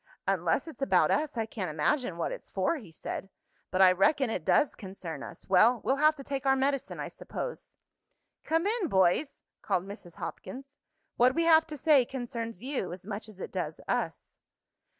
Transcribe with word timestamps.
"Unless 0.27 0.67
it's 0.67 0.81
about 0.81 1.11
us 1.11 1.37
I 1.37 1.45
can't 1.45 1.69
imagine 1.69 2.17
what 2.17 2.31
it's 2.31 2.49
for," 2.49 2.77
he 2.77 2.91
said. 2.91 3.29
"But 3.69 3.83
I 3.83 3.91
reckon 3.91 4.31
it 4.31 4.43
does 4.43 4.73
concern 4.73 5.21
us. 5.21 5.47
Well, 5.47 5.79
we'll 5.83 5.97
have 5.97 6.15
to 6.15 6.23
take 6.23 6.43
our 6.47 6.55
medicine, 6.55 6.99
I 6.99 7.07
suppose." 7.07 7.75
"Come 8.43 8.65
in, 8.65 8.87
boys," 8.87 9.43
called 9.61 9.85
Mrs. 9.85 10.15
Hopkins. 10.15 10.75
"What 11.17 11.35
we 11.35 11.43
have 11.43 11.67
to 11.67 11.77
say 11.77 12.03
concerns 12.03 12.63
you 12.63 12.91
as 12.91 13.05
much 13.05 13.29
as 13.29 13.39
it 13.39 13.51
does 13.51 13.79
us." 13.87 14.37